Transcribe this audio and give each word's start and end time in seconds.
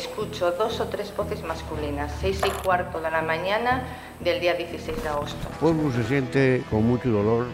escucho 0.00 0.52
dos 0.52 0.80
o 0.80 0.86
tres 0.86 1.14
voces 1.14 1.42
masculinas, 1.44 2.10
seis 2.20 2.40
y 2.46 2.50
cuarto 2.64 3.00
de 3.00 3.10
la 3.10 3.20
mañana 3.20 3.82
del 4.18 4.40
día 4.40 4.54
16 4.54 5.02
de 5.02 5.08
agosto. 5.08 5.48
El 5.52 5.58
pueblo 5.58 5.92
se 5.92 6.04
siente 6.04 6.62
con 6.70 6.86
mucho 6.86 7.10
dolor, 7.10 7.46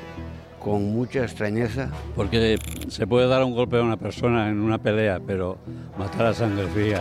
con 0.61 0.93
mucha 0.93 1.23
extrañeza. 1.23 1.91
Porque 2.15 2.59
se 2.89 3.07
puede 3.07 3.27
dar 3.27 3.43
un 3.43 3.55
golpe 3.55 3.79
a 3.79 3.83
una 3.83 3.97
persona 3.97 4.49
en 4.49 4.61
una 4.61 4.79
pelea, 4.79 5.21
pero 5.27 5.59
matar 5.99 6.27
a 6.27 6.35
sangre 6.35 6.67
fría. 6.69 7.01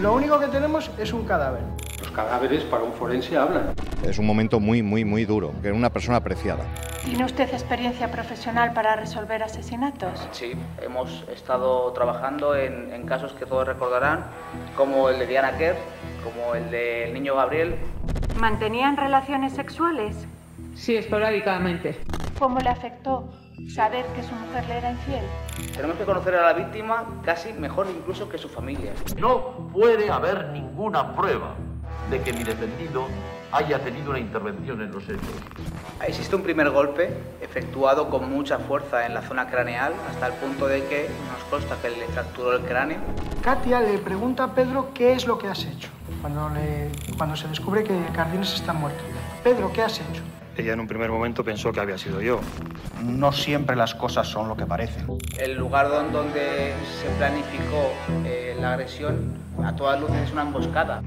Lo 0.00 0.14
único 0.14 0.40
que 0.40 0.48
tenemos 0.48 0.90
es 0.98 1.12
un 1.12 1.24
cadáver. 1.24 1.62
Los 2.00 2.10
cadáveres 2.10 2.64
para 2.64 2.82
un 2.82 2.92
forense 2.92 3.36
hablan. 3.36 3.74
Es 4.04 4.18
un 4.18 4.26
momento 4.26 4.58
muy, 4.58 4.82
muy, 4.82 5.04
muy 5.04 5.24
duro, 5.24 5.52
que 5.62 5.68
es 5.68 5.74
una 5.74 5.90
persona 5.90 6.16
apreciada. 6.16 6.64
¿Tiene 7.04 7.24
usted 7.24 7.52
experiencia 7.52 8.10
profesional 8.12 8.72
para 8.72 8.94
resolver 8.94 9.42
asesinatos? 9.42 10.28
Sí, 10.30 10.52
hemos 10.80 11.24
estado 11.28 11.92
trabajando 11.92 12.54
en, 12.54 12.92
en 12.92 13.06
casos 13.06 13.32
que 13.32 13.44
todos 13.44 13.66
recordarán, 13.66 14.24
como 14.76 15.08
el 15.08 15.18
de 15.18 15.26
Diana 15.26 15.56
Kerr, 15.58 15.76
como 16.22 16.54
el 16.54 16.70
del 16.70 17.12
niño 17.12 17.34
Gabriel. 17.34 17.76
¿Mantenían 18.38 18.96
relaciones 18.96 19.52
sexuales? 19.52 20.28
Sí, 20.74 20.96
esporádicamente. 20.96 21.98
¿Cómo 22.38 22.60
le 22.60 22.70
afectó 22.70 23.32
saber 23.74 24.06
que 24.14 24.22
su 24.22 24.34
mujer 24.34 24.64
le 24.68 24.78
era 24.78 24.90
infiel? 24.92 25.24
Tenemos 25.74 25.96
que 25.96 26.04
conocer 26.04 26.36
a 26.36 26.42
la 26.42 26.52
víctima 26.52 27.04
casi 27.24 27.52
mejor 27.52 27.88
incluso 27.94 28.28
que 28.28 28.38
su 28.38 28.48
familia. 28.48 28.92
No 29.18 29.68
puede 29.72 30.08
haber 30.08 30.48
ninguna 30.50 31.14
prueba 31.16 31.56
de 32.10 32.20
que 32.22 32.32
mi 32.32 32.44
defendido 32.44 33.06
haya 33.52 33.78
tenido 33.80 34.10
una 34.10 34.18
intervención 34.18 34.80
en 34.80 34.90
los 34.92 35.04
hechos. 35.04 35.20
Existe 36.06 36.34
un 36.34 36.42
primer 36.42 36.70
golpe 36.70 37.14
efectuado 37.40 38.08
con 38.08 38.30
mucha 38.30 38.58
fuerza 38.58 39.06
en 39.06 39.14
la 39.14 39.22
zona 39.22 39.48
craneal 39.48 39.92
hasta 40.10 40.26
el 40.28 40.32
punto 40.34 40.66
de 40.66 40.84
que 40.84 41.08
nos 41.32 41.44
consta 41.50 41.76
que 41.80 41.90
le 41.90 42.06
fracturó 42.08 42.54
el 42.56 42.62
cráneo. 42.62 42.98
Katia 43.42 43.80
le 43.80 43.98
pregunta 43.98 44.44
a 44.44 44.54
Pedro 44.54 44.88
qué 44.94 45.12
es 45.12 45.26
lo 45.26 45.38
que 45.38 45.48
has 45.48 45.64
hecho 45.64 45.88
cuando, 46.20 46.48
le, 46.48 46.90
cuando 47.16 47.36
se 47.36 47.46
descubre 47.48 47.84
que 47.84 47.96
Cardines 48.14 48.54
está 48.54 48.72
muerto. 48.72 49.02
Pedro, 49.44 49.72
¿qué 49.72 49.82
has 49.82 49.98
hecho? 50.00 50.22
Ella 50.56 50.74
en 50.74 50.80
un 50.80 50.86
primer 50.86 51.10
momento 51.10 51.42
pensó 51.44 51.72
que 51.72 51.80
había 51.80 51.96
sido 51.96 52.20
yo. 52.20 52.40
No 53.02 53.32
siempre 53.32 53.74
las 53.74 53.94
cosas 53.94 54.28
son 54.28 54.48
lo 54.48 54.56
que 54.56 54.66
parecen. 54.66 55.06
El 55.38 55.54
lugar 55.56 55.88
don- 55.88 56.12
donde 56.12 56.74
se 57.00 57.08
planificó 57.18 57.90
eh, 58.26 58.54
la 58.60 58.72
agresión 58.74 59.32
a 59.64 59.74
todas 59.74 59.98
luces 60.00 60.16
es 60.24 60.32
una 60.32 60.42
emboscada. 60.42 61.02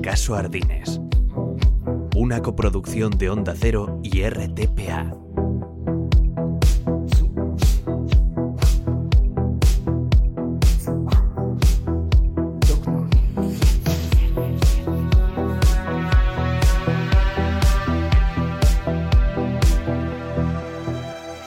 Caso 0.00 0.36
Ardines. 0.36 1.00
Una 2.14 2.40
coproducción 2.40 3.18
de 3.18 3.30
Onda 3.30 3.52
Cero 3.56 3.98
y 4.04 4.22
RTPA. 4.22 5.12